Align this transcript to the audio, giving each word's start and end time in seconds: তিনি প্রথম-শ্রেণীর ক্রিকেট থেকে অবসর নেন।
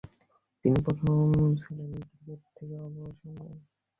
তিনি 0.65 0.77
প্রথম-শ্রেণীর 0.85 2.03
ক্রিকেট 2.09 2.41
থেকে 2.55 2.75
অবসর 2.85 3.31
নেন। 3.37 3.57